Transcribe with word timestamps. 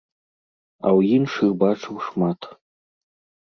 А 0.85 0.93
ў 0.97 1.17
іншых 1.17 1.53
бачыў 1.65 1.95
шмат. 2.07 2.49